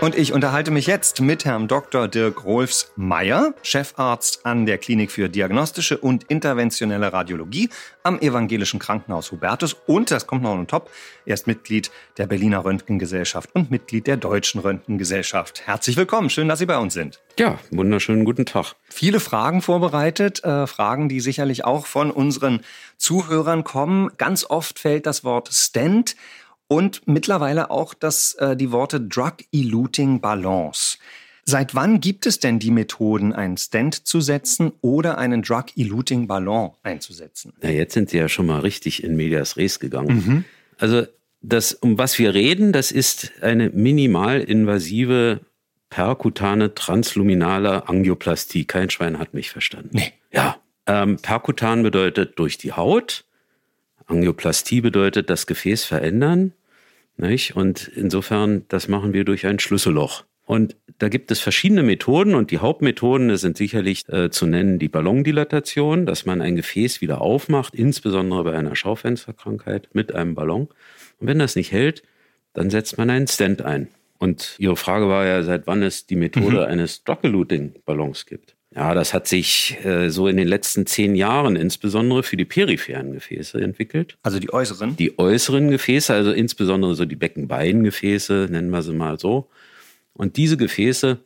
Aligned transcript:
Und 0.00 0.14
ich 0.16 0.32
unterhalte 0.32 0.70
mich 0.70 0.86
jetzt 0.86 1.20
mit 1.20 1.44
Herrn 1.44 1.68
Dr. 1.68 2.08
Dirk 2.08 2.46
Rolfs 2.46 2.90
Meyer, 2.96 3.52
Chefarzt 3.62 4.46
an 4.46 4.64
der 4.64 4.78
Klinik 4.78 5.10
für 5.10 5.28
diagnostische 5.28 5.98
und 5.98 6.24
interventionelle 6.24 7.12
Radiologie 7.12 7.68
am 8.02 8.18
Evangelischen 8.18 8.80
Krankenhaus 8.80 9.30
Hubertus. 9.30 9.76
Und, 9.86 10.10
das 10.10 10.26
kommt 10.26 10.42
noch 10.42 10.52
on 10.52 10.66
top, 10.66 10.88
er 11.26 11.34
ist 11.34 11.46
Mitglied 11.46 11.90
der 12.16 12.26
Berliner 12.26 12.64
Röntgengesellschaft 12.64 13.50
und 13.54 13.70
Mitglied 13.70 14.06
der 14.06 14.16
Deutschen 14.16 14.62
Röntgengesellschaft. 14.62 15.66
Herzlich 15.66 15.98
willkommen, 15.98 16.30
schön, 16.30 16.48
dass 16.48 16.60
Sie 16.60 16.66
bei 16.66 16.78
uns 16.78 16.94
sind. 16.94 17.20
Ja, 17.38 17.58
wunderschönen 17.70 18.24
guten 18.24 18.46
Tag. 18.46 18.76
Viele 18.88 19.20
Fragen 19.20 19.60
vorbereitet, 19.60 20.42
äh, 20.44 20.66
Fragen, 20.66 21.10
die 21.10 21.20
sicherlich 21.20 21.66
auch 21.66 21.84
von 21.84 22.10
unseren 22.10 22.60
Zuhörern 22.96 23.64
kommen. 23.64 24.08
Ganz 24.16 24.46
oft 24.48 24.78
fällt 24.78 25.04
das 25.04 25.24
Wort 25.24 25.50
Stent 25.52 26.16
und 26.70 27.02
mittlerweile 27.06 27.70
auch 27.70 27.94
das, 27.94 28.34
äh, 28.34 28.56
die 28.56 28.70
Worte 28.70 29.00
Drug-Eluting 29.00 30.20
Balance. 30.20 30.98
Seit 31.44 31.74
wann 31.74 32.00
gibt 32.00 32.26
es 32.26 32.38
denn 32.38 32.60
die 32.60 32.70
Methoden, 32.70 33.32
einen 33.32 33.56
Stent 33.56 34.06
zu 34.06 34.20
setzen 34.20 34.70
oder 34.80 35.18
einen 35.18 35.42
Drug-Eluting 35.42 36.28
Ballon 36.28 36.70
einzusetzen? 36.84 37.54
Na, 37.60 37.70
jetzt 37.70 37.94
sind 37.94 38.10
Sie 38.10 38.18
ja 38.18 38.28
schon 38.28 38.46
mal 38.46 38.60
richtig 38.60 39.02
in 39.02 39.16
Medias 39.16 39.56
Res 39.56 39.80
gegangen. 39.80 40.24
Mhm. 40.24 40.44
Also 40.78 41.06
das, 41.42 41.72
um 41.72 41.98
was 41.98 42.20
wir 42.20 42.34
reden, 42.34 42.72
das 42.72 42.92
ist 42.92 43.32
eine 43.42 43.70
minimalinvasive 43.70 45.40
perkutane 45.88 46.74
transluminale 46.76 47.88
Angioplastie. 47.88 48.64
Kein 48.64 48.90
Schwein 48.90 49.18
hat 49.18 49.34
mich 49.34 49.50
verstanden. 49.50 49.90
Nee. 49.92 50.12
Ja. 50.32 50.60
Ähm, 50.86 51.16
perkutan 51.16 51.82
bedeutet 51.82 52.38
durch 52.38 52.58
die 52.58 52.72
Haut. 52.72 53.24
Angioplastie 54.06 54.80
bedeutet 54.80 55.30
das 55.30 55.48
Gefäß 55.48 55.82
verändern. 55.82 56.52
Nicht? 57.20 57.54
Und 57.54 57.88
insofern, 57.94 58.64
das 58.68 58.88
machen 58.88 59.12
wir 59.12 59.24
durch 59.24 59.46
ein 59.46 59.58
Schlüsselloch. 59.58 60.24
Und 60.46 60.76
da 60.98 61.08
gibt 61.08 61.30
es 61.30 61.38
verschiedene 61.38 61.82
Methoden 61.82 62.34
und 62.34 62.50
die 62.50 62.58
Hauptmethoden 62.58 63.36
sind 63.36 63.56
sicherlich 63.56 64.08
äh, 64.08 64.30
zu 64.30 64.46
nennen 64.46 64.78
die 64.78 64.88
Ballondilatation, 64.88 66.06
dass 66.06 66.26
man 66.26 66.40
ein 66.40 66.56
Gefäß 66.56 67.00
wieder 67.00 67.20
aufmacht, 67.20 67.74
insbesondere 67.74 68.42
bei 68.44 68.56
einer 68.56 68.74
Schaufensterkrankheit 68.74 69.90
mit 69.92 70.12
einem 70.12 70.34
Ballon. 70.34 70.68
Und 71.18 71.26
wenn 71.28 71.38
das 71.38 71.54
nicht 71.54 71.70
hält, 71.70 72.02
dann 72.52 72.68
setzt 72.70 72.98
man 72.98 73.10
einen 73.10 73.28
Stent 73.28 73.62
ein. 73.62 73.88
Und 74.18 74.56
Ihre 74.58 74.76
Frage 74.76 75.08
war 75.08 75.24
ja, 75.24 75.42
seit 75.42 75.66
wann 75.66 75.82
es 75.82 76.06
die 76.06 76.16
Methode 76.16 76.56
mhm. 76.56 76.72
eines 76.72 77.04
Drug-Eluting-Ballons 77.04 78.26
gibt. 78.26 78.56
Ja, 78.74 78.94
das 78.94 79.12
hat 79.12 79.26
sich 79.26 79.76
äh, 79.84 80.10
so 80.10 80.28
in 80.28 80.36
den 80.36 80.46
letzten 80.46 80.86
zehn 80.86 81.16
Jahren 81.16 81.56
insbesondere 81.56 82.22
für 82.22 82.36
die 82.36 82.44
peripheren 82.44 83.12
Gefäße 83.12 83.60
entwickelt. 83.60 84.16
Also 84.22 84.38
die 84.38 84.52
äußeren? 84.52 84.96
Die 84.96 85.18
äußeren 85.18 85.70
Gefäße, 85.70 86.14
also 86.14 86.30
insbesondere 86.30 86.94
so 86.94 87.04
die 87.04 87.16
Beckenbeingefäße, 87.16 88.46
nennen 88.50 88.70
wir 88.70 88.82
sie 88.82 88.92
mal 88.92 89.18
so. 89.18 89.48
Und 90.12 90.36
diese 90.36 90.56
Gefäße, 90.56 91.18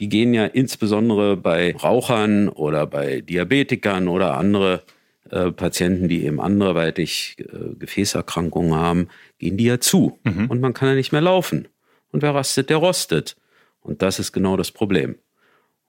die 0.00 0.08
gehen 0.08 0.32
ja 0.32 0.46
insbesondere 0.46 1.36
bei 1.36 1.74
Rauchern 1.76 2.48
oder 2.48 2.86
bei 2.86 3.20
Diabetikern 3.20 4.08
oder 4.08 4.34
andere 4.38 4.82
äh, 5.30 5.50
Patienten, 5.50 6.08
die 6.08 6.24
eben 6.24 6.40
anderweitig 6.40 7.36
äh, 7.40 7.74
Gefäßerkrankungen 7.78 8.74
haben, 8.74 9.08
gehen 9.38 9.58
die 9.58 9.64
ja 9.64 9.80
zu. 9.80 10.18
Mhm. 10.24 10.46
Und 10.46 10.60
man 10.60 10.72
kann 10.72 10.88
ja 10.88 10.94
nicht 10.94 11.12
mehr 11.12 11.20
laufen. 11.20 11.68
Und 12.10 12.22
wer 12.22 12.34
rastet, 12.34 12.70
der 12.70 12.78
rostet. 12.78 13.36
Und 13.80 14.00
das 14.00 14.18
ist 14.18 14.32
genau 14.32 14.56
das 14.56 14.70
Problem. 14.70 15.16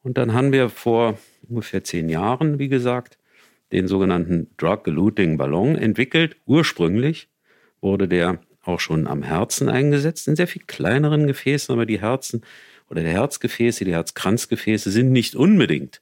Und 0.07 0.17
dann 0.17 0.31
haben 0.31 0.53
wir 0.53 0.69
vor 0.69 1.19
ungefähr 1.49 1.83
zehn 1.83 2.07
Jahren, 2.07 2.59
wie 2.59 2.69
gesagt, 2.69 3.17
den 3.73 3.89
sogenannten 3.89 4.47
Drug-Eluting 4.55 5.35
Ballon 5.35 5.75
entwickelt. 5.75 6.37
Ursprünglich 6.45 7.27
wurde 7.81 8.07
der 8.07 8.39
auch 8.63 8.79
schon 8.79 9.05
am 9.05 9.21
Herzen 9.21 9.67
eingesetzt, 9.67 10.29
in 10.29 10.37
sehr 10.37 10.47
viel 10.47 10.61
kleineren 10.65 11.27
Gefäßen, 11.27 11.73
aber 11.73 11.85
die 11.85 11.99
Herzen 11.99 12.43
oder 12.89 13.01
die 13.01 13.09
Herzgefäße, 13.09 13.83
die 13.83 13.91
Herzkranzgefäße 13.91 14.91
sind 14.91 15.11
nicht 15.11 15.35
unbedingt 15.35 15.99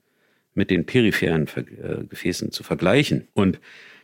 mit 0.53 0.69
den 0.69 0.85
peripheren 0.85 1.47
äh, 1.55 2.03
Gefäßen 2.07 2.51
zu 2.51 2.61
vergleichen. 2.61 3.27
Und 3.33 3.59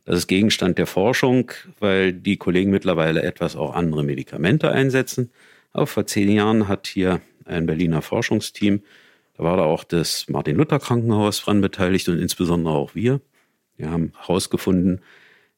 das 0.06 0.18
ist 0.18 0.28
Gegenstand 0.28 0.79
der 0.79 0.88
Forschung, 0.88 1.51
weil 1.79 2.12
die 2.12 2.38
Kollegen 2.38 2.72
mittlerweile 2.72 3.22
etwas 3.22 3.56
auch 3.56 3.75
andere 3.75 4.03
Medikamente 4.03 4.72
einsetzen. 4.72 5.29
Aber 5.73 5.85
vor 5.85 6.07
zehn 6.07 6.31
Jahren 6.31 6.68
hat 6.68 6.88
hier 6.88 7.22
ein 7.45 7.68
Berliner 7.68 8.01
Forschungsteam 8.01 8.81
war 9.41 9.57
da 9.57 9.63
auch 9.63 9.84
das 9.84 10.28
Martin-Luther-Krankenhaus 10.29 11.41
dran 11.41 11.62
beteiligt 11.62 12.07
und 12.09 12.19
insbesondere 12.19 12.74
auch 12.74 12.96
wir. 12.96 13.22
Wir 13.75 13.90
haben 13.90 14.13
herausgefunden, 14.18 15.02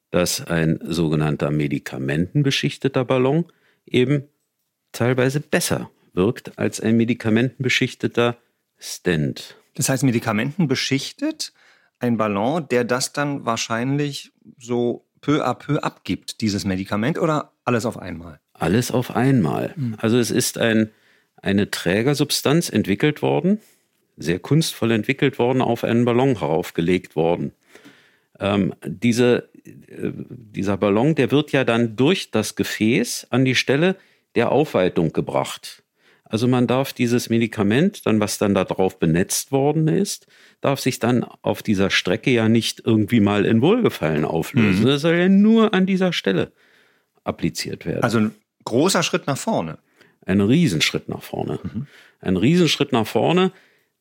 dass 0.10 0.46
ein 0.46 0.80
sogenannter 0.84 1.52
medikamentenbeschichteter 1.52 3.04
Ballon 3.04 3.46
eben 3.86 4.24
teilweise 4.92 5.40
besser 5.40 5.90
wirkt 6.14 6.58
als 6.58 6.80
ein 6.80 6.98
medikamentenbeschichteter 6.98 8.38
Stent. 8.80 9.56
Das 9.76 9.90
heißt, 9.90 10.04
medikamentenbeschichtet, 10.04 11.54
ein 12.00 12.18
Ballon, 12.18 12.68
der 12.70 12.84
das 12.84 13.14
dann 13.14 13.46
wahrscheinlich 13.46 14.32
so 14.60 15.06
peu 15.22 15.44
à 15.44 15.56
peu 15.56 15.80
abgibt, 15.80 16.42
dieses 16.42 16.66
Medikament, 16.66 17.18
oder 17.18 17.54
alles 17.66 17.86
auf 17.86 17.98
einmal? 17.98 18.40
Alles 18.54 18.92
auf 18.92 19.16
einmal. 19.16 19.74
Mhm. 19.76 19.96
Also 19.98 20.18
es 20.20 20.32
ist 20.32 20.58
ein, 20.58 20.92
eine 21.42 21.72
Trägersubstanz 21.72 22.70
entwickelt 22.70 23.22
worden, 23.22 23.60
sehr 24.18 24.40
kunstvoll 24.40 24.92
entwickelt 24.92 25.40
worden, 25.40 25.62
auf 25.62 25.84
einen 25.84 26.06
Ballon 26.06 26.40
heraufgelegt 26.40 27.16
worden. 27.16 27.52
Ähm, 28.40 28.74
diese, 28.86 29.50
äh, 29.66 30.12
dieser 30.18 30.78
Ballon, 30.78 31.16
der 31.16 31.32
wird 31.32 31.52
ja 31.52 31.64
dann 31.64 31.96
durch 31.96 32.32
das 32.32 32.56
Gefäß 32.56 33.28
an 33.30 33.46
die 33.46 33.56
Stelle 33.56 33.96
der 34.36 34.52
Aufweitung 34.52 35.14
gebracht. 35.14 35.84
Also 36.34 36.48
man 36.48 36.66
darf 36.66 36.94
dieses 36.94 37.30
Medikament, 37.30 38.08
dann 38.08 38.20
was 38.20 38.40
dann 38.40 38.56
darauf 38.56 38.98
benetzt 38.98 39.52
worden 39.52 39.88
ist, 39.88 40.26
darf 40.62 40.80
sich 40.80 40.98
dann 40.98 41.24
auf 41.24 41.62
dieser 41.62 41.92
Strecke 41.92 42.32
ja 42.32 42.50
nicht 42.50 42.82
irgendwie 42.86 43.20
mal 43.20 43.46
in 43.46 43.62
Wohlgefallen 43.62 44.26
auflösen. 44.26 44.84
Mhm. 44.84 44.88
Das 44.88 45.02
soll 45.02 45.16
ja 45.16 45.30
nur 45.30 45.76
an 45.76 45.86
dieser 45.86 46.12
Stelle 46.12 46.52
appliziert 47.24 47.86
werden. 47.86 48.02
Also 48.04 48.18
ein 48.18 48.36
großer 48.66 49.04
Schritt 49.04 49.28
nach 49.28 49.38
vorne. 49.38 49.78
Ein 50.26 50.42
Riesenschritt 50.42 51.08
nach 51.08 51.22
vorne. 51.22 51.60
Mhm. 51.62 51.88
Ein 52.20 52.38
Riesenschritt 52.38 52.94
nach 52.94 53.06
vorne, 53.06 53.52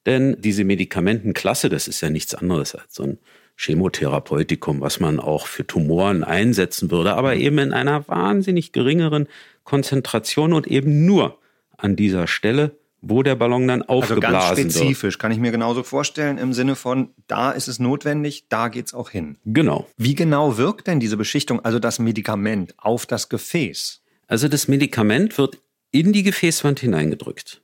denn 0.07 0.37
diese 0.41 0.65
Medikamentenklasse, 0.65 1.69
das 1.69 1.89
ist 1.89 2.01
ja 2.01 2.11
nichts 2.11 2.35
anderes 2.35 2.75
als 2.75 2.95
so 2.95 3.05
ein 3.05 3.19
Chemotherapeutikum, 3.57 4.81
was 4.81 4.99
man 4.99 5.21
auch 5.21 5.47
für 5.47 5.67
Tumoren 5.67 6.25
einsetzen 6.25 6.91
würde, 6.91 7.15
aber 7.15 7.37
eben 7.37 7.59
in 7.59 7.73
einer 7.73 8.09
wahnsinnig 8.09 8.73
geringeren 8.73 9.29
Konzentration 9.65 10.53
und 10.53 10.67
eben 10.67 11.07
nur 11.07 11.39
an 11.77 11.97
dieser 11.97 12.27
Stelle, 12.27 12.77
wo 13.03 13.23
der 13.23 13.35
Ballon 13.35 13.67
dann 13.67 13.83
aufgeblasen 13.83 14.37
also 14.37 14.63
ganz 14.63 14.75
spezifisch, 14.75 15.15
wird. 15.15 15.19
kann 15.19 15.33
ich 15.33 15.39
mir 15.39 15.51
genauso 15.51 15.83
vorstellen, 15.83 16.39
im 16.39 16.53
Sinne 16.53 16.77
von, 16.77 17.11
da 17.27 17.51
ist 17.51 17.69
es 17.69 17.79
notwendig, 17.79 18.47
da 18.49 18.69
geht's 18.69 18.95
auch 18.95 19.11
hin. 19.11 19.37
Genau. 19.45 19.89
Wie 19.97 20.15
genau 20.15 20.57
wirkt 20.57 20.87
denn 20.87 21.01
diese 21.01 21.17
Beschichtung, 21.17 21.65
also 21.65 21.79
das 21.79 21.99
Medikament, 21.99 22.75
auf 22.79 23.07
das 23.07 23.29
Gefäß? 23.29 24.03
Also 24.29 24.49
das 24.49 24.69
Medikament 24.69 25.37
wird 25.37 25.59
in 25.91 26.13
die 26.13 26.23
Gefäßwand 26.23 26.81
hineingedrückt. 26.81 27.62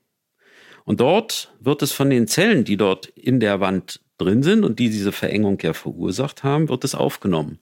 Und 0.88 1.00
dort 1.00 1.52
wird 1.60 1.82
es 1.82 1.92
von 1.92 2.08
den 2.08 2.26
Zellen, 2.26 2.64
die 2.64 2.78
dort 2.78 3.08
in 3.08 3.40
der 3.40 3.60
Wand 3.60 4.00
drin 4.16 4.42
sind 4.42 4.64
und 4.64 4.78
die 4.78 4.88
diese 4.88 5.12
Verengung 5.12 5.58
ja 5.60 5.74
verursacht 5.74 6.44
haben, 6.44 6.70
wird 6.70 6.82
es 6.82 6.94
aufgenommen. 6.94 7.58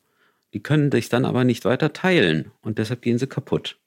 Die 0.55 0.63
können 0.63 0.93
sich 0.93 1.09
dann 1.09 1.25
aber 1.25 1.43
nicht 1.43 1.65
weiter 1.65 1.93
teilen 1.93 2.53
und 2.63 2.79
deshalb 2.79 3.03
gehen 3.03 3.19
sie 3.19 3.27
kaputt. 3.27 3.79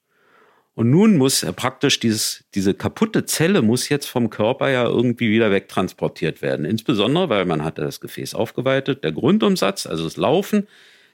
Und 0.76 0.90
nun 0.90 1.16
muss 1.16 1.46
praktisch 1.56 2.02
dieses, 2.02 2.44
diese 2.54 2.74
kaputte 2.74 3.26
Zelle 3.26 3.62
muss 3.62 3.88
jetzt 3.88 4.08
vom 4.08 4.30
Körper 4.30 4.72
ja 4.72 4.84
irgendwie 4.84 5.30
wieder 5.30 5.52
wegtransportiert 5.52 6.42
werden. 6.42 6.66
Insbesondere, 6.66 7.30
weil 7.30 7.46
man 7.46 7.64
hat 7.64 7.78
das 7.78 8.02
Gefäß 8.02 8.34
aufgeweitet. 8.34 9.06
Der 9.06 9.14
Grundumsatz, 9.14 9.88
also 9.88 10.04
das 10.04 10.18
Laufen, 10.18 10.68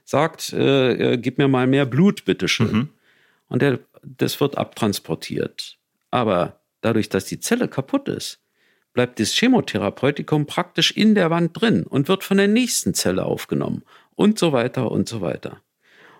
sagt, 0.04 0.51
äh, 0.51 1.13
äh 1.13 1.18
gib 1.18 1.38
mir 1.38 1.48
mal 1.48 1.68
mehr 1.68 1.86
Blut, 1.86 2.25
bitteschön. 2.25 2.71
Mhm. 2.71 2.89
Und 3.50 3.62
der, 3.62 3.78
das 4.01 4.42
wird 4.42 4.57
abtransportiert. 4.57 5.78
Aber 6.10 6.60
dadurch, 6.85 7.09
dass 7.09 7.25
die 7.25 7.39
Zelle 7.39 7.67
kaputt 7.67 8.07
ist, 8.07 8.39
bleibt 8.93 9.19
das 9.19 9.33
Chemotherapeutikum 9.33 10.45
praktisch 10.45 10.91
in 10.91 11.15
der 11.15 11.29
Wand 11.29 11.59
drin 11.59 11.83
und 11.83 12.07
wird 12.07 12.23
von 12.23 12.37
der 12.37 12.47
nächsten 12.47 12.93
Zelle 12.93 13.25
aufgenommen 13.25 13.83
und 14.15 14.39
so 14.39 14.53
weiter 14.53 14.91
und 14.91 15.09
so 15.09 15.21
weiter. 15.21 15.61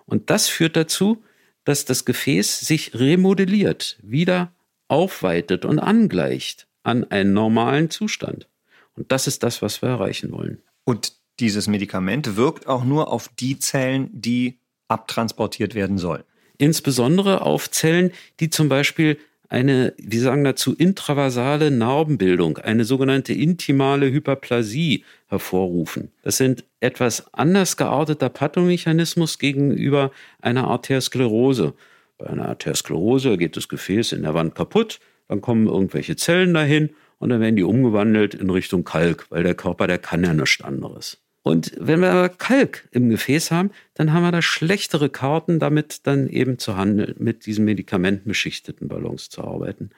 Und 0.04 0.30
das 0.30 0.48
führt 0.48 0.76
dazu, 0.76 1.24
dass 1.64 1.84
das 1.84 2.04
Gefäß 2.04 2.60
sich 2.60 2.94
remodelliert, 2.94 3.98
wieder 4.02 4.52
aufweitet 4.88 5.64
und 5.64 5.78
angleicht 5.78 6.68
an 6.82 7.04
einen 7.10 7.32
normalen 7.32 7.90
Zustand. 7.90 8.48
Und 8.94 9.10
das 9.10 9.26
ist 9.26 9.42
das, 9.42 9.62
was 9.62 9.82
wir 9.82 9.88
erreichen 9.88 10.30
wollen. 10.32 10.62
Und 10.84 11.14
dieses 11.40 11.66
Medikament 11.66 12.36
wirkt 12.36 12.66
auch 12.66 12.84
nur 12.84 13.12
auf 13.12 13.28
die 13.28 13.58
Zellen, 13.58 14.08
die 14.12 14.58
abtransportiert 14.88 15.74
werden 15.74 15.98
sollen. 15.98 16.22
Insbesondere 16.58 17.42
auf 17.42 17.70
Zellen, 17.70 18.12
die 18.40 18.48
zum 18.48 18.68
Beispiel 18.68 19.18
eine, 19.48 19.94
wir 19.98 20.20
sagen 20.20 20.44
dazu, 20.44 20.74
intravasale 20.74 21.70
Narbenbildung, 21.70 22.58
eine 22.58 22.84
sogenannte 22.84 23.32
intimale 23.32 24.10
Hyperplasie 24.10 25.04
hervorrufen. 25.28 26.10
Das 26.22 26.36
sind 26.36 26.64
etwas 26.80 27.32
anders 27.32 27.76
gearteter 27.76 28.28
Pathomechanismus 28.28 29.38
gegenüber 29.38 30.10
einer 30.40 30.66
Arteriosklerose. 30.68 31.74
Bei 32.18 32.26
einer 32.26 32.48
Arteriosklerose 32.48 33.36
geht 33.36 33.56
das 33.56 33.68
Gefäß 33.68 34.12
in 34.12 34.22
der 34.22 34.34
Wand 34.34 34.54
kaputt, 34.54 35.00
dann 35.28 35.40
kommen 35.40 35.66
irgendwelche 35.66 36.16
Zellen 36.16 36.54
dahin 36.54 36.90
und 37.18 37.30
dann 37.30 37.40
werden 37.40 37.56
die 37.56 37.62
umgewandelt 37.62 38.34
in 38.34 38.50
Richtung 38.50 38.84
Kalk, 38.84 39.26
weil 39.30 39.42
der 39.42 39.54
Körper, 39.54 39.86
der 39.86 39.98
kann 39.98 40.24
ja 40.24 40.32
nichts 40.32 40.62
anderes. 40.62 41.18
Und 41.46 41.74
wenn 41.78 42.00
wir 42.00 42.10
aber 42.10 42.28
Kalk 42.28 42.88
im 42.90 43.08
Gefäß 43.08 43.52
haben, 43.52 43.70
dann 43.94 44.12
haben 44.12 44.24
wir 44.24 44.32
da 44.32 44.42
schlechtere 44.42 45.08
Karten, 45.08 45.60
damit 45.60 46.04
dann 46.04 46.28
eben 46.28 46.58
zu 46.58 46.76
handeln, 46.76 47.14
mit 47.20 47.46
diesen 47.46 47.64
medikamentenbeschichteten 47.64 48.88
Ballons 48.88 49.28
zu 49.28 49.44
arbeiten. 49.44 49.90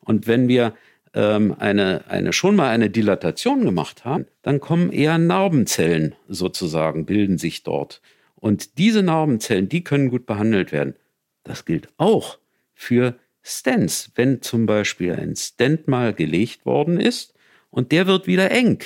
Und 0.00 0.26
wenn 0.26 0.48
wir 0.48 0.74
ähm, 1.14 1.54
eine, 1.56 2.06
eine, 2.08 2.32
schon 2.32 2.56
mal 2.56 2.70
eine 2.70 2.90
Dilatation 2.90 3.64
gemacht 3.64 4.04
haben, 4.04 4.26
dann 4.42 4.58
kommen 4.58 4.90
eher 4.90 5.16
Narbenzellen 5.18 6.16
sozusagen, 6.26 7.06
bilden 7.06 7.38
sich 7.38 7.62
dort. 7.62 8.02
Und 8.34 8.76
diese 8.76 9.04
Narbenzellen, 9.04 9.68
die 9.68 9.84
können 9.84 10.10
gut 10.10 10.26
behandelt 10.26 10.72
werden. 10.72 10.96
Das 11.44 11.64
gilt 11.66 11.86
auch 11.98 12.40
für 12.74 13.14
Stents. 13.44 14.10
Wenn 14.16 14.42
zum 14.42 14.66
Beispiel 14.66 15.14
ein 15.14 15.36
Stent 15.36 15.86
mal 15.86 16.12
gelegt 16.12 16.66
worden 16.66 16.98
ist 16.98 17.32
und 17.70 17.92
der 17.92 18.08
wird 18.08 18.26
wieder 18.26 18.50
eng, 18.50 18.82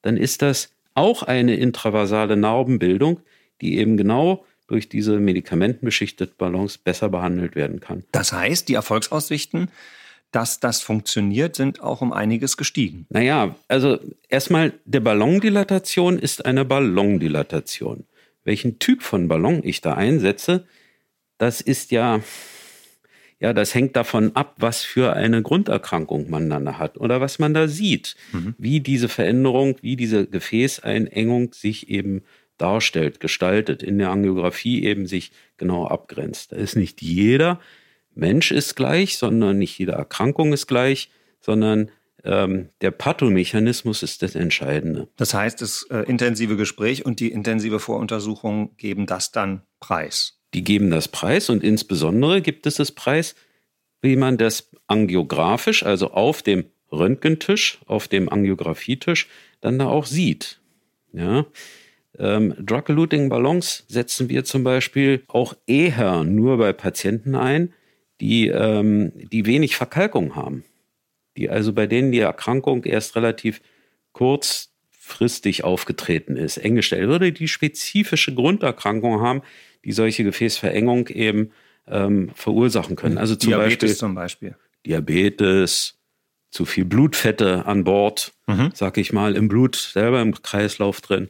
dann 0.00 0.16
ist 0.16 0.40
das 0.40 0.70
auch 0.96 1.22
eine 1.22 1.56
intravasale 1.56 2.36
Narbenbildung, 2.36 3.20
die 3.60 3.78
eben 3.78 3.96
genau 3.96 4.44
durch 4.66 4.88
diese 4.88 5.18
medikamentenbeschichtete 5.18 6.32
Ballons 6.36 6.78
besser 6.78 7.08
behandelt 7.08 7.54
werden 7.54 7.80
kann. 7.80 8.04
Das 8.12 8.32
heißt, 8.32 8.68
die 8.68 8.74
Erfolgsaussichten, 8.74 9.68
dass 10.32 10.58
das 10.58 10.82
funktioniert, 10.82 11.54
sind 11.54 11.80
auch 11.80 12.02
um 12.02 12.12
einiges 12.12 12.56
gestiegen. 12.56 13.06
Naja, 13.10 13.54
also 13.68 13.98
erstmal, 14.28 14.72
der 14.84 15.00
Ballondilatation 15.00 16.18
ist 16.18 16.44
eine 16.44 16.64
Ballondilatation. 16.64 18.04
Welchen 18.44 18.78
Typ 18.78 19.02
von 19.02 19.28
Ballon 19.28 19.60
ich 19.62 19.80
da 19.80 19.94
einsetze, 19.94 20.66
das 21.38 21.60
ist 21.60 21.90
ja 21.90 22.20
ja, 23.38 23.52
das 23.52 23.74
hängt 23.74 23.96
davon 23.96 24.34
ab, 24.34 24.54
was 24.58 24.82
für 24.82 25.12
eine 25.12 25.42
Grunderkrankung 25.42 26.30
man 26.30 26.48
dann 26.48 26.78
hat 26.78 26.98
oder 26.98 27.20
was 27.20 27.38
man 27.38 27.52
da 27.52 27.68
sieht, 27.68 28.16
mhm. 28.32 28.54
wie 28.58 28.80
diese 28.80 29.08
Veränderung, 29.08 29.76
wie 29.82 29.96
diese 29.96 30.26
Gefäßeinengung 30.26 31.52
sich 31.52 31.90
eben 31.90 32.22
darstellt, 32.56 33.20
gestaltet, 33.20 33.82
in 33.82 33.98
der 33.98 34.10
Angiografie 34.10 34.84
eben 34.84 35.06
sich 35.06 35.32
genau 35.58 35.86
abgrenzt. 35.86 36.52
Da 36.52 36.56
ist 36.56 36.76
nicht 36.76 37.02
jeder 37.02 37.60
Mensch 38.14 38.50
ist 38.50 38.76
gleich, 38.76 39.18
sondern 39.18 39.58
nicht 39.58 39.78
jede 39.78 39.92
Erkrankung 39.92 40.54
ist 40.54 40.66
gleich, 40.66 41.10
sondern 41.40 41.90
ähm, 42.24 42.70
der 42.80 42.90
Pathomechanismus 42.90 44.02
ist 44.02 44.22
das 44.22 44.34
Entscheidende. 44.34 45.08
Das 45.16 45.34
heißt, 45.34 45.60
das 45.60 45.86
äh, 45.90 45.98
intensive 46.08 46.56
Gespräch 46.56 47.04
und 47.04 47.20
die 47.20 47.30
intensive 47.30 47.78
Voruntersuchung 47.78 48.74
geben 48.78 49.04
das 49.04 49.32
dann 49.32 49.62
preis 49.80 50.40
die 50.56 50.64
geben 50.64 50.90
das 50.90 51.08
Preis 51.08 51.50
und 51.50 51.62
insbesondere 51.62 52.40
gibt 52.40 52.66
es 52.66 52.76
das 52.76 52.90
Preis, 52.90 53.34
wie 54.00 54.16
man 54.16 54.38
das 54.38 54.70
angiografisch, 54.86 55.84
also 55.84 56.12
auf 56.12 56.42
dem 56.42 56.64
Röntgentisch, 56.90 57.78
auf 57.84 58.08
dem 58.08 58.30
Angiografietisch, 58.30 59.28
dann 59.60 59.78
da 59.78 59.88
auch 59.88 60.06
sieht. 60.06 60.58
Ja. 61.12 61.44
Ähm, 62.18 62.54
Drug-Eluting-Ballons 62.58 63.84
setzen 63.88 64.30
wir 64.30 64.44
zum 64.44 64.64
Beispiel 64.64 65.24
auch 65.28 65.54
eher 65.66 66.24
nur 66.24 66.56
bei 66.56 66.72
Patienten 66.72 67.34
ein, 67.34 67.74
die, 68.22 68.48
ähm, 68.48 69.12
die 69.14 69.44
wenig 69.44 69.76
Verkalkung 69.76 70.36
haben. 70.36 70.64
Die 71.36 71.50
also 71.50 71.74
bei 71.74 71.86
denen 71.86 72.12
die 72.12 72.20
Erkrankung 72.20 72.84
erst 72.84 73.14
relativ 73.14 73.60
kurzfristig 75.06 75.64
aufgetreten 75.64 76.36
ist, 76.36 76.56
eng 76.58 76.74
gestellt 76.74 77.08
würde, 77.08 77.32
die 77.32 77.48
spezifische 77.48 78.34
Grunderkrankung 78.34 79.20
haben, 79.20 79.42
die 79.84 79.92
solche 79.92 80.24
Gefäßverengung 80.24 81.08
eben 81.08 81.52
ähm, 81.86 82.30
verursachen 82.34 82.96
können. 82.96 83.18
Also 83.18 83.36
zum 83.36 83.50
Diabetes 83.50 83.78
Beispiel, 83.78 83.96
zum 83.96 84.14
Beispiel. 84.14 84.56
Diabetes, 84.84 85.98
zu 86.50 86.64
viel 86.64 86.84
Blutfette 86.84 87.66
an 87.66 87.84
Bord, 87.84 88.32
mhm. 88.46 88.70
sag 88.74 88.98
ich 88.98 89.12
mal, 89.12 89.36
im 89.36 89.48
Blut 89.48 89.76
selber 89.76 90.20
im 90.20 90.34
Kreislauf 90.42 91.00
drin, 91.00 91.28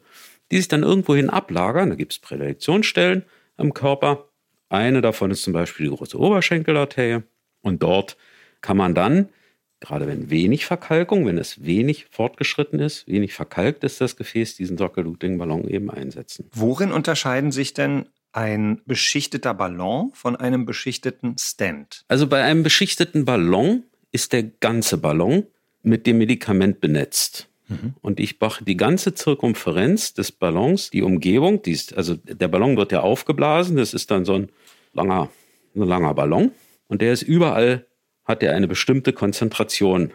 die 0.51 0.57
sich 0.57 0.69
dann 0.69 0.83
irgendwohin 0.83 1.31
ablagern. 1.31 1.91
Da 1.91 1.97
gibt 1.97 2.13
es 2.13 2.19
Prädiktionsstellen 2.19 3.25
im 3.59 3.75
Körper. 3.75 4.29
Eine 4.69 5.01
davon 5.01 5.31
ist 5.31 5.43
zum 5.43 5.53
Beispiel 5.53 5.89
die 5.89 5.95
große 5.95 6.19
Oberschenkelarterie. 6.19 7.23
Und 7.61 7.83
dort 7.83 8.17
kann 8.61 8.77
man 8.77 8.95
dann, 8.95 9.29
gerade 9.81 10.07
wenn 10.07 10.31
wenig 10.31 10.67
Verkalkung, 10.67 11.27
wenn 11.27 11.39
es 11.39 11.65
wenig 11.65 12.07
fortgeschritten 12.11 12.81
ist, 12.81 13.07
wenig 13.07 13.35
verkalkt 13.35 13.85
ist 13.85 14.01
das 14.01 14.17
Gefäß, 14.17 14.57
diesen 14.57 14.79
Sockel-Luting-Ballon 14.79 15.69
eben 15.69 15.91
einsetzen. 15.91 16.49
Worin 16.53 16.93
unterscheiden 16.93 17.53
sich 17.53 17.75
denn 17.75 18.07
ein 18.33 18.83
beschichteter 18.87 19.55
Ballon 19.55 20.11
von 20.15 20.37
einem 20.37 20.67
beschichteten 20.67 21.37
Stand? 21.39 22.05
Also 22.09 22.27
bei 22.27 22.43
einem 22.43 22.63
beschichteten 22.63 23.25
Ballon 23.25 23.85
ist 24.13 24.33
der 24.33 24.43
ganze 24.43 24.99
Ballon 24.99 25.47
mit 25.83 26.07
dem 26.07 26.19
Medikament 26.19 26.81
benetzt. 26.81 27.49
Mhm. 27.69 27.95
Und 28.01 28.21
ich 28.21 28.41
mache 28.41 28.65
die 28.65 28.77
ganze 28.77 29.15
Zirkumferenz 29.15 30.15
des 30.15 30.33
Ballons, 30.33 30.91
die 30.91 31.03
Umgebung, 31.03 31.63
die 31.63 31.73
ist, 31.73 31.97
also 31.97 32.15
der 32.15 32.49
Ballon 32.49 32.77
wird 32.77 32.93
ja 32.93 33.01
aufgeblasen, 33.01 33.77
das 33.77 33.95
ist 33.95 34.11
dann 34.11 34.25
so 34.25 34.35
ein 34.35 34.49
langer, 34.93 35.31
ein 35.75 35.83
langer 35.83 36.15
Ballon. 36.15 36.53
Und 36.89 37.03
der 37.03 37.13
ist 37.13 37.23
überall, 37.23 37.87
hat 38.27 38.43
er 38.43 38.55
eine 38.55 38.69
bestimmte 38.69 39.13
Konzentration 39.13 40.13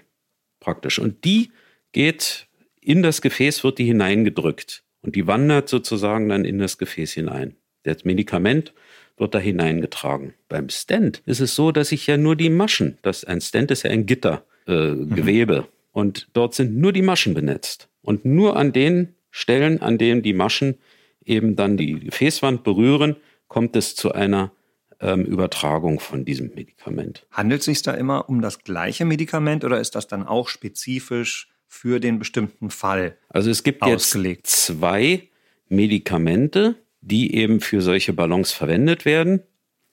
praktisch. 0.60 1.00
Und 1.00 1.24
die 1.26 1.52
geht 1.92 2.48
in 2.82 3.02
das 3.02 3.22
Gefäß, 3.22 3.64
wird 3.64 3.80
die 3.80 3.86
hineingedrückt. 3.86 4.84
Und 5.02 5.16
die 5.16 5.26
wandert 5.26 5.68
sozusagen 5.70 6.30
dann 6.30 6.46
in 6.46 6.60
das 6.60 6.78
Gefäß 6.78 7.14
hinein. 7.14 7.56
Das 7.84 8.04
Medikament 8.06 8.74
wird 9.18 9.34
da 9.34 9.40
hineingetragen. 9.40 10.34
Beim 10.48 10.70
Stent 10.70 11.22
ist 11.26 11.40
es 11.40 11.56
so, 11.56 11.72
dass 11.72 11.92
ich 11.92 12.06
ja 12.08 12.18
nur 12.18 12.36
die 12.36 12.50
Maschen, 12.50 12.98
das, 13.02 13.24
ein 13.24 13.42
Stent 13.42 13.72
ist 13.72 13.84
ja 13.84 13.92
ein 13.92 14.06
Gittergewebe, 14.06 15.56
äh, 15.56 15.62
mhm. 15.62 15.68
und 15.92 16.28
dort 16.34 16.54
sind 16.54 16.78
nur 16.78 16.94
die 16.94 17.02
Maschen 17.02 17.34
benetzt. 17.34 17.90
Und 18.02 18.26
nur 18.26 18.58
an 18.58 18.74
den 18.74 19.16
Stellen, 19.32 19.82
an 19.82 19.98
denen 19.98 20.22
die 20.22 20.34
Maschen 20.34 20.78
eben 21.26 21.56
dann 21.56 21.78
die 21.78 22.00
Gefäßwand 22.00 22.64
berühren, 22.64 23.16
kommt 23.48 23.76
es 23.76 23.96
zu 23.96 24.12
einer 24.12 24.52
ähm, 25.02 25.26
Übertragung 25.26 26.00
von 26.00 26.26
diesem 26.26 26.54
Medikament. 26.54 27.26
Handelt 27.32 27.62
es 27.62 27.66
sich 27.66 27.82
da 27.82 27.94
immer 27.94 28.30
um 28.30 28.42
das 28.42 28.60
gleiche 28.60 29.06
Medikament 29.06 29.64
oder 29.64 29.80
ist 29.80 29.96
das 29.96 30.08
dann 30.08 30.26
auch 30.26 30.48
spezifisch 30.48 31.50
für 31.68 32.00
den 32.00 32.20
bestimmten 32.20 32.70
Fall? 32.70 33.18
Also 33.30 33.50
es 33.50 33.64
gibt 33.64 33.82
ausgelegt? 33.82 34.48
jetzt 34.48 34.66
zwei 34.66 35.30
Medikamente, 35.70 36.76
die 37.02 37.36
eben 37.36 37.62
für 37.62 37.82
solche 37.82 38.14
Ballons 38.14 38.52
verwendet 38.52 39.06
werden. 39.06 39.42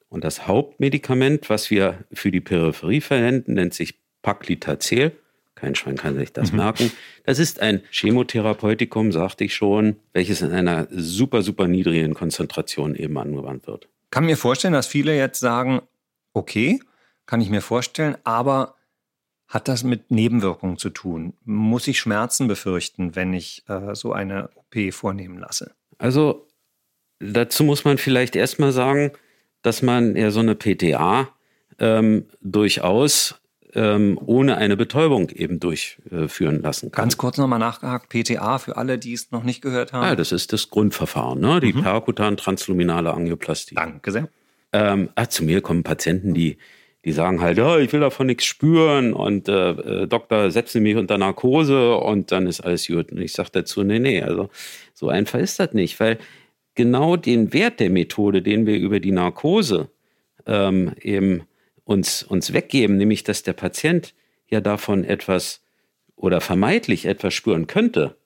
Und 0.08 0.24
das 0.24 0.46
Hauptmedikament, 0.46 1.50
was 1.50 1.70
wir 1.70 2.04
für 2.12 2.30
die 2.30 2.40
Peripherie 2.40 3.00
verwenden, 3.00 3.54
nennt 3.54 3.74
sich 3.74 3.94
Paclitazel. 4.22 5.12
Kein 5.54 5.74
Schwein 5.74 5.96
kann 5.96 6.16
sich 6.16 6.32
das 6.32 6.52
mhm. 6.52 6.58
merken. 6.58 6.92
Das 7.24 7.38
ist 7.38 7.60
ein 7.60 7.82
Chemotherapeutikum, 7.90 9.12
sagte 9.12 9.44
ich 9.44 9.54
schon, 9.54 9.96
welches 10.12 10.40
in 10.40 10.52
einer 10.52 10.88
super, 10.90 11.42
super 11.42 11.68
niedrigen 11.68 12.14
Konzentration 12.14 12.94
eben 12.94 13.18
angewandt 13.18 13.66
wird. 13.66 13.88
Kann 14.10 14.26
mir 14.26 14.36
vorstellen, 14.36 14.74
dass 14.74 14.86
viele 14.86 15.16
jetzt 15.16 15.40
sagen, 15.40 15.82
okay, 16.32 16.80
kann 17.26 17.40
ich 17.40 17.50
mir 17.50 17.62
vorstellen, 17.62 18.16
aber 18.24 18.74
hat 19.46 19.68
das 19.68 19.82
mit 19.82 20.10
Nebenwirkungen 20.10 20.78
zu 20.78 20.90
tun? 20.90 21.34
Muss 21.44 21.88
ich 21.88 21.98
Schmerzen 21.98 22.48
befürchten, 22.48 23.16
wenn 23.16 23.32
ich 23.32 23.64
äh, 23.68 23.94
so 23.94 24.12
eine 24.12 24.50
OP 24.54 24.92
vornehmen 24.92 25.38
lasse? 25.38 25.74
Also 25.98 26.48
Dazu 27.20 27.64
muss 27.64 27.84
man 27.84 27.98
vielleicht 27.98 28.36
erstmal 28.36 28.72
sagen, 28.72 29.12
dass 29.62 29.82
man 29.82 30.14
ja 30.16 30.30
so 30.30 30.40
eine 30.40 30.54
PTA 30.54 31.28
ähm, 31.78 32.26
durchaus 32.40 33.40
ähm, 33.74 34.18
ohne 34.24 34.56
eine 34.56 34.76
Betäubung 34.76 35.30
eben 35.30 35.60
durchführen 35.60 36.62
lassen 36.62 36.90
kann. 36.90 37.04
Ganz 37.04 37.16
kurz 37.16 37.36
nochmal 37.36 37.58
nachgehakt, 37.58 38.08
PTA 38.08 38.58
für 38.58 38.76
alle, 38.76 38.98
die 38.98 39.12
es 39.12 39.30
noch 39.30 39.42
nicht 39.42 39.60
gehört 39.60 39.92
haben. 39.92 40.04
Ja, 40.04 40.16
das 40.16 40.32
ist 40.32 40.52
das 40.52 40.70
Grundverfahren, 40.70 41.40
ne? 41.40 41.60
die 41.60 41.72
mhm. 41.72 41.82
perkutan 41.82 42.36
transluminale 42.36 43.12
Angioplastie. 43.12 43.74
Danke 43.74 44.10
sehr. 44.10 44.28
Ähm, 44.72 45.10
ah, 45.14 45.28
zu 45.28 45.44
mir 45.44 45.60
kommen 45.60 45.82
Patienten, 45.82 46.34
die, 46.34 46.58
die 47.04 47.12
sagen 47.12 47.40
halt, 47.40 47.58
oh, 47.58 47.78
ich 47.78 47.92
will 47.92 48.00
davon 48.00 48.26
nichts 48.26 48.44
spüren 48.44 49.12
und 49.12 49.48
äh, 49.48 49.70
äh, 49.70 50.06
Doktor, 50.06 50.50
setzen 50.50 50.82
mich 50.82 50.96
unter 50.96 51.16
Narkose 51.16 51.96
und 51.96 52.32
dann 52.32 52.46
ist 52.46 52.60
alles 52.60 52.86
gut. 52.86 53.12
Und 53.12 53.20
ich 53.20 53.32
sage 53.32 53.50
dazu, 53.52 53.82
nee, 53.82 53.98
nee, 53.98 54.22
also 54.22 54.50
so 54.94 55.08
einfach 55.08 55.38
ist 55.38 55.58
das 55.58 55.72
nicht, 55.72 55.98
weil 56.00 56.18
genau 56.74 57.16
den 57.16 57.52
Wert 57.52 57.80
der 57.80 57.90
Methode, 57.90 58.42
den 58.42 58.66
wir 58.66 58.76
über 58.76 59.00
die 59.00 59.12
Narkose 59.12 59.88
ähm, 60.46 60.92
eben 61.00 61.42
uns, 61.88 62.22
uns 62.22 62.52
weggeben, 62.52 62.98
nämlich 62.98 63.24
dass 63.24 63.42
der 63.42 63.54
Patient 63.54 64.14
ja 64.46 64.60
davon 64.60 65.04
etwas 65.04 65.62
oder 66.16 66.42
vermeintlich 66.42 67.06
etwas 67.06 67.32
spüren 67.32 67.66
könnte, 67.66 68.16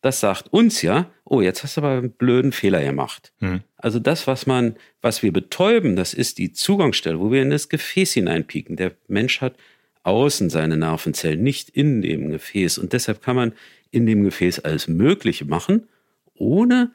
das 0.00 0.20
sagt 0.20 0.50
uns 0.54 0.80
ja, 0.80 1.10
oh, 1.24 1.42
jetzt 1.42 1.62
hast 1.62 1.76
du 1.76 1.82
aber 1.82 1.98
einen 1.98 2.12
blöden 2.12 2.52
Fehler 2.52 2.82
gemacht. 2.82 3.32
Hm. 3.40 3.60
Also 3.76 3.98
das, 3.98 4.26
was 4.26 4.46
man, 4.46 4.76
was 5.02 5.22
wir 5.22 5.34
betäuben, 5.34 5.96
das 5.96 6.14
ist 6.14 6.38
die 6.38 6.52
Zugangsstelle, 6.52 7.20
wo 7.20 7.30
wir 7.30 7.42
in 7.42 7.50
das 7.50 7.68
Gefäß 7.68 8.14
hineinpieken. 8.14 8.76
Der 8.76 8.92
Mensch 9.06 9.42
hat 9.42 9.56
außen 10.02 10.48
seine 10.48 10.78
Nervenzellen, 10.78 11.42
nicht 11.42 11.68
in 11.68 12.00
dem 12.00 12.30
Gefäß. 12.30 12.78
Und 12.78 12.94
deshalb 12.94 13.20
kann 13.20 13.36
man 13.36 13.52
in 13.90 14.06
dem 14.06 14.24
Gefäß 14.24 14.60
alles 14.60 14.88
Mögliche 14.88 15.44
machen, 15.44 15.88
ohne 16.34 16.92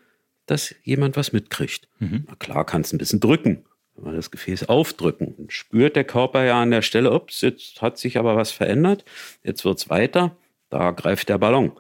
dass 0.48 0.74
jemand 0.84 1.18
was 1.18 1.34
mitkriegt. 1.34 1.88
Mhm. 2.00 2.24
Na 2.28 2.36
klar, 2.36 2.66
kannst 2.66 2.94
ein 2.94 2.98
bisschen 2.98 3.20
drücken, 3.20 3.64
wir 4.06 4.14
das 4.14 4.32
Gefäß 4.32 4.70
aufdrücken. 4.70 5.36
Dann 5.38 5.50
spürt 5.50 5.96
der 5.96 6.04
Körper 6.04 6.44
ja 6.44 6.62
an 6.62 6.72
der 6.72 6.82
Stelle, 6.82 7.12
ups, 7.12 7.42
jetzt 7.42 7.82
hat 7.82 7.98
sich 7.98 8.18
aber 8.18 8.36
was 8.36 8.52
verändert, 8.52 9.06
jetzt 9.44 9.66
wird's 9.66 9.90
weiter, 9.90 10.36
da 10.70 10.92
greift 10.92 11.30
der 11.30 11.38
Ballon. 11.38 11.74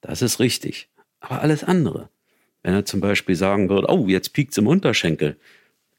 Das 0.00 0.22
ist 0.22 0.40
richtig. 0.40 0.88
Aber 1.20 1.40
alles 1.42 1.64
andere, 1.64 2.08
wenn 2.62 2.74
er 2.74 2.84
zum 2.84 3.00
Beispiel 3.00 3.34
sagen 3.34 3.68
würde, 3.68 3.88
oh, 3.90 4.06
jetzt 4.06 4.32
piekt 4.32 4.52
es 4.52 4.58
im 4.58 4.66
Unterschenkel, 4.66 5.36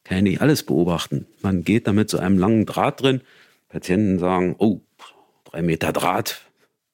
kann 0.04 0.18
ja 0.18 0.22
nicht 0.22 0.40
alles 0.40 0.62
beobachten. 0.62 1.26
Man 1.42 1.62
geht 1.62 1.86
damit 1.86 2.08
zu 2.10 2.18
einem 2.18 2.38
langen 2.38 2.66
Draht 2.66 3.02
drin. 3.02 3.20
Patienten 3.68 4.18
sagen, 4.18 4.56
oh, 4.58 4.80
drei 5.44 5.62
Meter 5.62 5.92
Draht, 5.92 6.42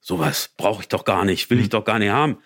sowas 0.01 0.51
brauche 0.57 0.83
ich 0.83 0.89
doch 0.89 1.05
gar 1.05 1.25
nicht, 1.25 1.49
will 1.51 1.59
ich 1.59 1.65
hm. 1.65 1.71
doch 1.71 1.85
gar 1.85 1.99
nicht 1.99 2.11
haben. 2.11 2.39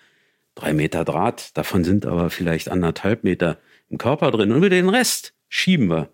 Drei 0.55 0.73
Meter 0.73 1.05
Draht, 1.05 1.57
davon 1.57 1.85
sind 1.85 2.05
aber 2.05 2.31
vielleicht 2.31 2.69
anderthalb 2.69 3.25
Meter 3.25 3.59
im 3.89 3.99
Körper 3.99 4.31
drin. 4.31 4.53
Und 4.53 4.59
über 4.59 4.69
den 4.69 4.89
Rest 4.89 5.35
schieben 5.49 5.89
wir 5.89 6.11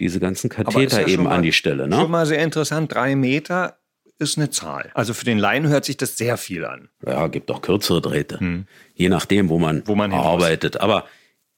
diese 0.00 0.20
ganzen 0.20 0.50
Katheter 0.50 1.02
ja 1.02 1.08
eben 1.08 1.24
mal, 1.24 1.36
an 1.36 1.42
die 1.42 1.52
Stelle. 1.52 1.88
Ne? 1.88 1.96
Schon 1.96 2.10
mal 2.10 2.26
sehr 2.26 2.42
interessant, 2.42 2.92
drei 2.92 3.16
Meter 3.16 3.78
ist 4.18 4.38
eine 4.38 4.50
Zahl. 4.50 4.90
Also 4.94 5.14
für 5.14 5.24
den 5.24 5.38
Laien 5.38 5.68
hört 5.68 5.84
sich 5.84 5.96
das 5.96 6.16
sehr 6.16 6.36
viel 6.36 6.64
an. 6.64 6.88
Ja, 7.04 7.26
gibt 7.26 7.50
auch 7.50 7.62
kürzere 7.62 8.00
Drähte. 8.00 8.40
Hm. 8.40 8.66
Je 8.94 9.08
nachdem, 9.08 9.48
wo 9.48 9.58
man, 9.58 9.82
wo 9.86 9.94
man 9.94 10.12
arbeitet. 10.12 10.80
Aber 10.80 11.04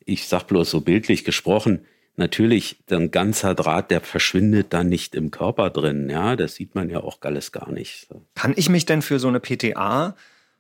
ich 0.04 0.26
sag 0.26 0.44
bloß 0.44 0.70
so 0.70 0.80
bildlich 0.80 1.24
gesprochen, 1.24 1.84
natürlich, 2.16 2.76
ein 2.90 3.10
ganzer 3.10 3.54
Draht, 3.54 3.90
der 3.90 4.00
verschwindet 4.00 4.72
dann 4.72 4.88
nicht 4.88 5.14
im 5.14 5.30
Körper 5.30 5.70
drin. 5.70 6.08
Ja, 6.08 6.36
das 6.36 6.54
sieht 6.54 6.74
man 6.74 6.88
ja 6.88 7.00
auch 7.00 7.18
alles 7.20 7.52
gar 7.52 7.70
nicht. 7.70 8.08
Kann 8.34 8.54
ich 8.56 8.68
mich 8.68 8.86
denn 8.86 9.02
für 9.02 9.18
so 9.18 9.28
eine 9.28 9.40
PTA 9.40 10.16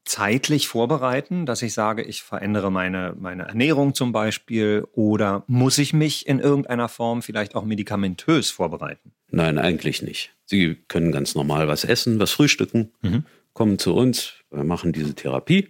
zeitlich 0.06 0.68
vorbereiten, 0.68 1.46
dass 1.46 1.62
ich 1.62 1.74
sage, 1.74 2.02
ich 2.02 2.22
verändere 2.22 2.70
meine, 2.70 3.14
meine 3.18 3.44
Ernährung 3.44 3.94
zum 3.94 4.12
Beispiel 4.12 4.86
oder 4.92 5.44
muss 5.46 5.78
ich 5.78 5.92
mich 5.92 6.26
in 6.26 6.38
irgendeiner 6.38 6.88
Form 6.88 7.22
vielleicht 7.22 7.54
auch 7.54 7.64
medikamentös 7.64 8.50
vorbereiten? 8.50 9.12
Nein, 9.30 9.58
eigentlich 9.58 10.02
nicht. 10.02 10.32
Sie 10.46 10.76
können 10.88 11.12
ganz 11.12 11.34
normal 11.34 11.68
was 11.68 11.84
essen, 11.84 12.18
was 12.18 12.30
frühstücken, 12.30 12.92
mhm. 13.02 13.24
kommen 13.52 13.78
zu 13.78 13.94
uns, 13.94 14.34
wir 14.50 14.64
machen 14.64 14.92
diese 14.92 15.14
Therapie 15.14 15.68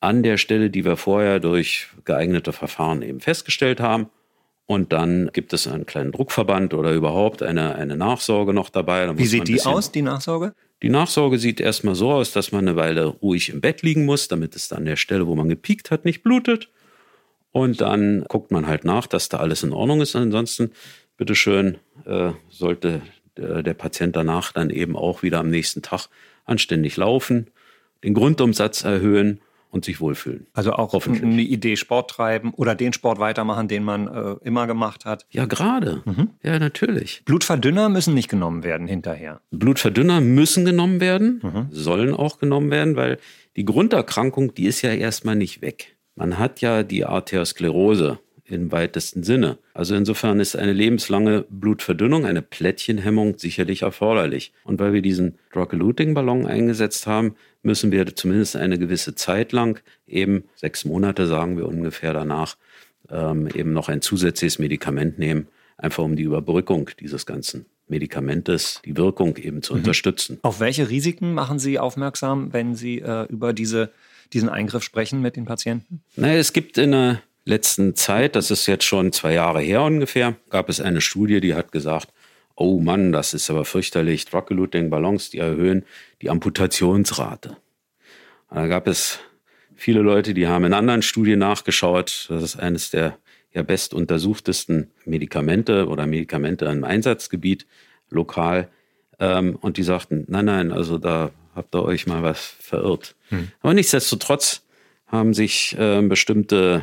an 0.00 0.22
der 0.22 0.36
Stelle, 0.36 0.70
die 0.70 0.84
wir 0.84 0.96
vorher 0.96 1.40
durch 1.40 1.88
geeignete 2.04 2.52
Verfahren 2.52 3.02
eben 3.02 3.20
festgestellt 3.20 3.80
haben. 3.80 4.10
Und 4.66 4.92
dann 4.92 5.30
gibt 5.32 5.54
es 5.54 5.66
einen 5.66 5.86
kleinen 5.86 6.12
Druckverband 6.12 6.74
oder 6.74 6.92
überhaupt 6.92 7.42
eine, 7.42 7.74
eine 7.74 7.96
Nachsorge 7.96 8.52
noch 8.52 8.68
dabei. 8.68 9.16
Wie 9.16 9.26
sieht 9.26 9.48
die 9.48 9.62
aus, 9.62 9.90
die 9.92 10.02
Nachsorge? 10.02 10.54
Die 10.82 10.90
Nachsorge 10.90 11.38
sieht 11.38 11.60
erstmal 11.60 11.94
so 11.94 12.12
aus, 12.12 12.32
dass 12.32 12.52
man 12.52 12.68
eine 12.68 12.76
Weile 12.76 13.06
ruhig 13.06 13.48
im 13.48 13.60
Bett 13.60 13.82
liegen 13.82 14.04
muss, 14.04 14.28
damit 14.28 14.54
es 14.54 14.72
an 14.72 14.84
der 14.84 14.96
Stelle, 14.96 15.26
wo 15.26 15.34
man 15.34 15.48
gepiekt 15.48 15.90
hat, 15.90 16.04
nicht 16.04 16.22
blutet. 16.22 16.70
Und 17.50 17.80
dann 17.80 18.24
guckt 18.28 18.52
man 18.52 18.66
halt 18.66 18.84
nach, 18.84 19.06
dass 19.06 19.28
da 19.28 19.38
alles 19.38 19.62
in 19.62 19.72
Ordnung 19.72 20.00
ist. 20.00 20.14
Ansonsten, 20.14 20.70
bitteschön, 21.16 21.78
äh, 22.04 22.32
sollte 22.48 23.02
der, 23.36 23.62
der 23.62 23.74
Patient 23.74 24.14
danach 24.14 24.52
dann 24.52 24.70
eben 24.70 24.96
auch 24.96 25.22
wieder 25.22 25.40
am 25.40 25.50
nächsten 25.50 25.82
Tag 25.82 26.08
anständig 26.44 26.96
laufen, 26.96 27.48
den 28.04 28.14
Grundumsatz 28.14 28.84
erhöhen 28.84 29.40
und 29.70 29.84
sich 29.84 30.00
wohlfühlen. 30.00 30.46
Also 30.52 30.72
auch 30.72 30.94
eine 31.06 31.42
Idee 31.42 31.76
Sport 31.76 32.10
treiben 32.10 32.52
oder 32.54 32.74
den 32.74 32.92
Sport 32.92 33.18
weitermachen, 33.18 33.68
den 33.68 33.84
man 33.84 34.08
äh, 34.08 34.36
immer 34.42 34.66
gemacht 34.66 35.04
hat. 35.04 35.26
Ja, 35.30 35.46
gerade. 35.46 36.02
Mhm. 36.04 36.30
Ja, 36.42 36.58
natürlich. 36.58 37.22
Blutverdünner 37.24 37.88
müssen 37.88 38.14
nicht 38.14 38.28
genommen 38.28 38.64
werden 38.64 38.86
hinterher. 38.86 39.40
Blutverdünner 39.50 40.20
müssen 40.20 40.64
genommen 40.64 41.00
werden, 41.00 41.40
mhm. 41.42 41.66
sollen 41.70 42.14
auch 42.14 42.38
genommen 42.38 42.70
werden, 42.70 42.96
weil 42.96 43.18
die 43.56 43.64
Grunderkrankung, 43.64 44.54
die 44.54 44.66
ist 44.66 44.82
ja 44.82 44.92
erstmal 44.92 45.36
nicht 45.36 45.62
weg. 45.62 45.96
Man 46.14 46.38
hat 46.38 46.60
ja 46.60 46.82
die 46.82 47.04
Arteriosklerose 47.04 48.18
im 48.50 48.72
weitesten 48.72 49.22
Sinne. 49.22 49.58
Also 49.74 49.94
insofern 49.94 50.40
ist 50.40 50.56
eine 50.56 50.72
lebenslange 50.72 51.44
Blutverdünnung, 51.50 52.24
eine 52.24 52.42
Plättchenhemmung 52.42 53.38
sicherlich 53.38 53.82
erforderlich. 53.82 54.52
Und 54.64 54.80
weil 54.80 54.92
wir 54.92 55.02
diesen 55.02 55.38
Drug-Eluting-Ballon 55.52 56.46
eingesetzt 56.46 57.06
haben, 57.06 57.34
müssen 57.62 57.92
wir 57.92 58.06
zumindest 58.14 58.56
eine 58.56 58.78
gewisse 58.78 59.14
Zeit 59.14 59.52
lang, 59.52 59.80
eben 60.06 60.44
sechs 60.56 60.84
Monate 60.84 61.26
sagen 61.26 61.56
wir 61.56 61.66
ungefähr 61.66 62.12
danach, 62.12 62.56
ähm, 63.10 63.48
eben 63.54 63.72
noch 63.72 63.88
ein 63.88 64.00
zusätzliches 64.00 64.58
Medikament 64.58 65.18
nehmen, 65.18 65.48
einfach 65.76 66.04
um 66.04 66.16
die 66.16 66.22
Überbrückung 66.22 66.90
dieses 67.00 67.26
ganzen 67.26 67.66
Medikamentes, 67.88 68.80
die 68.84 68.96
Wirkung 68.96 69.36
eben 69.36 69.62
zu 69.62 69.74
mhm. 69.74 69.80
unterstützen. 69.80 70.38
Auf 70.42 70.60
welche 70.60 70.88
Risiken 70.88 71.34
machen 71.34 71.58
Sie 71.58 71.78
aufmerksam, 71.78 72.52
wenn 72.52 72.74
Sie 72.74 72.98
äh, 73.00 73.26
über 73.28 73.52
diese, 73.52 73.90
diesen 74.32 74.48
Eingriff 74.48 74.82
sprechen 74.82 75.22
mit 75.22 75.36
den 75.36 75.44
Patienten? 75.44 76.02
Naja, 76.16 76.38
es 76.38 76.52
gibt 76.52 76.78
in 76.78 76.92
der 76.92 77.22
letzten 77.48 77.94
Zeit, 77.96 78.36
das 78.36 78.50
ist 78.50 78.66
jetzt 78.66 78.84
schon 78.84 79.12
zwei 79.12 79.32
Jahre 79.32 79.60
her 79.60 79.82
ungefähr, 79.82 80.36
gab 80.50 80.68
es 80.68 80.80
eine 80.80 81.00
Studie, 81.00 81.40
die 81.40 81.54
hat 81.54 81.72
gesagt, 81.72 82.12
oh 82.54 82.80
Mann, 82.80 83.12
das 83.12 83.34
ist 83.34 83.50
aber 83.50 83.64
fürchterlich, 83.64 84.24
Drug-Eluting-Ballons, 84.26 85.30
die 85.30 85.38
erhöhen 85.38 85.84
die 86.22 86.30
Amputationsrate. 86.30 87.56
Da 88.50 88.66
gab 88.66 88.86
es 88.86 89.20
viele 89.74 90.00
Leute, 90.00 90.34
die 90.34 90.48
haben 90.48 90.64
in 90.64 90.72
anderen 90.72 91.02
Studien 91.02 91.38
nachgeschaut. 91.38 92.26
Das 92.28 92.42
ist 92.42 92.58
eines 92.58 92.90
der 92.90 93.18
ja 93.52 93.62
best 93.62 93.94
untersuchtesten 93.94 94.90
Medikamente 95.04 95.86
oder 95.86 96.06
Medikamente 96.06 96.64
im 96.66 96.84
Einsatzgebiet 96.84 97.66
lokal. 98.10 98.68
Ähm, 99.20 99.56
und 99.56 99.76
die 99.76 99.82
sagten, 99.82 100.24
nein, 100.28 100.46
nein, 100.46 100.72
also 100.72 100.98
da 100.98 101.30
habt 101.54 101.74
ihr 101.74 101.82
euch 101.82 102.06
mal 102.06 102.22
was 102.22 102.56
verirrt. 102.60 103.16
Hm. 103.28 103.48
Aber 103.60 103.74
nichtsdestotrotz 103.74 104.64
haben 105.06 105.34
sich 105.34 105.76
äh, 105.78 106.02
bestimmte 106.02 106.82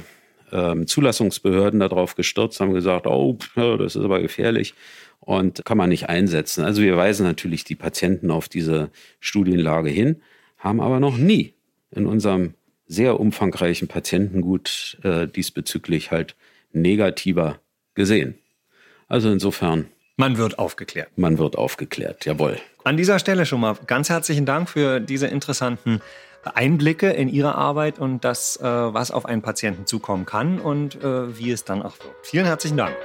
ähm, 0.51 0.87
Zulassungsbehörden 0.87 1.79
darauf 1.79 2.15
gestürzt, 2.15 2.59
haben 2.59 2.73
gesagt, 2.73 3.07
oh, 3.07 3.37
das 3.55 3.95
ist 3.95 4.03
aber 4.03 4.21
gefährlich 4.21 4.73
und 5.19 5.63
kann 5.65 5.77
man 5.77 5.89
nicht 5.89 6.09
einsetzen. 6.09 6.63
Also 6.63 6.81
wir 6.81 6.95
weisen 6.97 7.25
natürlich 7.25 7.63
die 7.63 7.75
Patienten 7.75 8.31
auf 8.31 8.47
diese 8.47 8.89
Studienlage 9.19 9.89
hin, 9.89 10.21
haben 10.57 10.81
aber 10.81 10.99
noch 10.99 11.17
nie 11.17 11.53
in 11.91 12.05
unserem 12.05 12.53
sehr 12.87 13.19
umfangreichen 13.19 13.87
Patientengut 13.87 14.97
äh, 15.03 15.27
diesbezüglich 15.27 16.11
halt 16.11 16.35
negativer 16.71 17.59
gesehen. 17.95 18.35
Also 19.07 19.31
insofern. 19.31 19.87
Man 20.17 20.37
wird 20.37 20.59
aufgeklärt. 20.59 21.09
Man 21.17 21.37
wird 21.37 21.57
aufgeklärt, 21.57 22.25
jawohl. 22.25 22.57
An 22.83 22.97
dieser 22.97 23.19
Stelle 23.19 23.45
schon 23.45 23.61
mal 23.61 23.75
ganz 23.87 24.09
herzlichen 24.09 24.45
Dank 24.45 24.69
für 24.69 24.99
diese 24.99 25.27
interessanten 25.27 26.01
Einblicke 26.53 27.09
in 27.11 27.29
Ihre 27.29 27.55
Arbeit 27.55 27.99
und 27.99 28.23
das, 28.23 28.57
äh, 28.57 28.63
was 28.63 29.11
auf 29.11 29.25
einen 29.25 29.41
Patienten 29.41 29.85
zukommen 29.85 30.25
kann 30.25 30.59
und 30.59 31.03
äh, 31.03 31.37
wie 31.37 31.51
es 31.51 31.63
dann 31.63 31.81
auch 31.81 31.97
wirkt. 31.99 32.27
Vielen 32.27 32.45
herzlichen 32.45 32.77
Dank. 32.77 32.95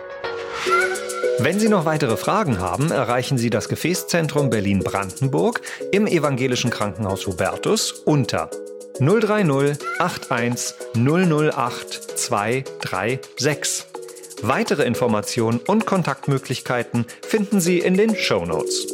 Wenn 1.38 1.58
Sie 1.58 1.70
noch 1.70 1.86
weitere 1.86 2.18
Fragen 2.18 2.58
haben, 2.58 2.90
erreichen 2.90 3.38
Sie 3.38 3.48
das 3.48 3.70
Gefäßzentrum 3.70 4.50
Berlin-Brandenburg 4.50 5.62
im 5.90 6.06
Evangelischen 6.06 6.70
Krankenhaus 6.70 7.26
Hubertus 7.26 7.92
unter 7.92 8.50
030 8.98 9.78
81 9.98 10.74
008 10.94 12.18
236. 12.18 13.86
Weitere 14.42 14.84
Informationen 14.84 15.60
und 15.66 15.86
Kontaktmöglichkeiten 15.86 17.06
finden 17.22 17.60
Sie 17.60 17.78
in 17.78 17.94
den 17.94 18.14
Show 18.14 18.44
Notes. 18.44 18.86